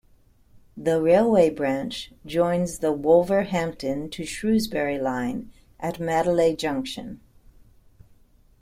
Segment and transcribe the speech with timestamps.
[0.75, 7.19] The railway branch joins the Wolverhampton to Shrewsbury line at Madeley Junction.